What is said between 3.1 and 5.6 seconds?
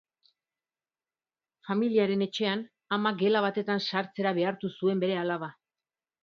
gela batetan sartzera behartu zuen bere alaba.